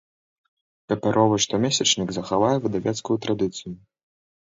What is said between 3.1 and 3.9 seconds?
традыцыю.